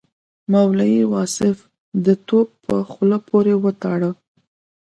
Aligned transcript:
مولوي 0.51 1.03
واصف 1.13 1.57
د 2.05 2.07
توپ 2.27 2.47
په 2.65 2.75
خوله 2.91 3.17
پورې 3.27 3.53
وتاړه. 3.63 4.11